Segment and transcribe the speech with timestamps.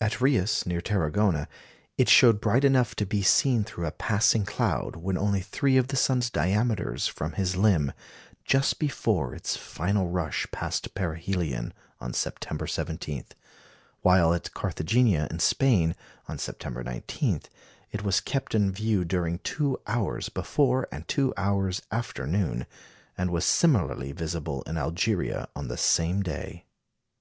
[0.00, 1.48] At Reus, near Tarragona,
[1.98, 5.88] it showed bright enough to be seen through a passing cloud when only three of
[5.88, 7.92] the sun's diameters from his limb,
[8.44, 13.24] just before its final rush past perihelion on September 17;
[14.02, 15.96] while at Carthagena in Spain,
[16.28, 17.40] on September 19,
[17.90, 22.64] it was kept in view during two hours before and two hours after noon,
[23.18, 26.64] and was similarly visible in Algeria on the same day.